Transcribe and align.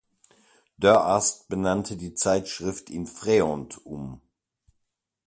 Dörrast 0.79 1.47
benannte 1.47 1.95
die 1.95 2.15
Zeitschrift 2.15 2.89
in 2.89 3.05
"Freond" 3.05 3.85
um. 3.85 4.19